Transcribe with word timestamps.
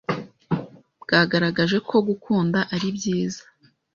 bwagaragaje 1.03 1.77
ko 1.89 1.95
gukunda 2.07 2.59
ari 2.73 2.87
byiza 2.97 3.43